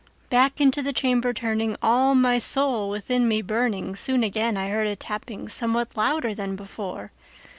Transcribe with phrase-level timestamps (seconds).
[0.31, 4.87] Back into the chamber turning, all my soul within me burning, Soon again I heard
[4.87, 7.11] a tapping somewhat louder than before.